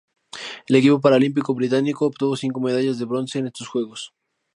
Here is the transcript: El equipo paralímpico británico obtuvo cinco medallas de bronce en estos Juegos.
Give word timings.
El 0.65 0.77
equipo 0.77 0.99
paralímpico 0.99 1.53
británico 1.53 2.07
obtuvo 2.07 2.35
cinco 2.35 2.59
medallas 2.59 2.97
de 2.97 3.05
bronce 3.05 3.37
en 3.37 3.45
estos 3.45 3.67
Juegos. 3.67 4.15